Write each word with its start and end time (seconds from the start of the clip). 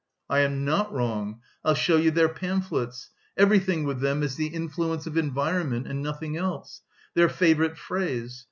"I 0.31 0.39
am 0.39 0.65
not 0.65 0.91
wrong. 0.91 1.41
I'll 1.63 1.75
show 1.75 1.97
you 1.97 2.09
their 2.09 2.27
pamphlets. 2.27 3.11
Everything 3.37 3.83
with 3.83 3.99
them 3.99 4.23
is 4.23 4.35
'the 4.35 4.47
influence 4.47 5.05
of 5.05 5.15
environment,' 5.15 5.85
and 5.85 6.01
nothing 6.01 6.35
else. 6.35 6.81
Their 7.13 7.29
favourite 7.29 7.77
phrase! 7.77 8.39